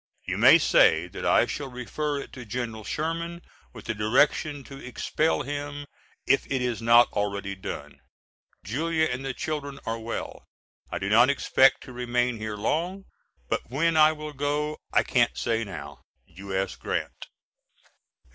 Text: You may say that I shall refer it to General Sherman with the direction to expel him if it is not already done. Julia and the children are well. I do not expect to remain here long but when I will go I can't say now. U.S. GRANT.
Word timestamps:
You 0.23 0.39
may 0.39 0.57
say 0.57 1.05
that 1.09 1.27
I 1.27 1.45
shall 1.45 1.67
refer 1.69 2.17
it 2.21 2.33
to 2.33 2.43
General 2.43 2.83
Sherman 2.83 3.39
with 3.71 3.85
the 3.85 3.93
direction 3.93 4.63
to 4.63 4.83
expel 4.83 5.43
him 5.43 5.85
if 6.25 6.51
it 6.51 6.59
is 6.59 6.81
not 6.81 7.11
already 7.13 7.53
done. 7.53 7.99
Julia 8.63 9.05
and 9.05 9.23
the 9.23 9.35
children 9.35 9.79
are 9.85 9.99
well. 9.99 10.47
I 10.89 10.97
do 10.97 11.07
not 11.07 11.29
expect 11.29 11.83
to 11.83 11.93
remain 11.93 12.39
here 12.39 12.57
long 12.57 13.05
but 13.47 13.69
when 13.69 13.95
I 13.95 14.11
will 14.11 14.33
go 14.33 14.79
I 14.91 15.03
can't 15.03 15.37
say 15.37 15.63
now. 15.63 16.01
U.S. 16.25 16.75
GRANT. 16.77 17.27